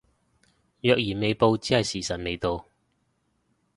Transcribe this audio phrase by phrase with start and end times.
[0.81, 2.65] 若然未報只係時辰未到